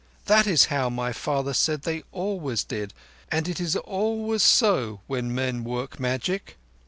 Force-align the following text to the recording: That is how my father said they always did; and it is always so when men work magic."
That 0.25 0.47
is 0.47 0.65
how 0.73 0.89
my 0.89 1.13
father 1.13 1.53
said 1.53 1.83
they 1.83 2.01
always 2.11 2.63
did; 2.63 2.91
and 3.31 3.47
it 3.47 3.59
is 3.59 3.75
always 3.75 4.41
so 4.41 5.01
when 5.05 5.35
men 5.35 5.63
work 5.63 5.99
magic." 5.99 6.57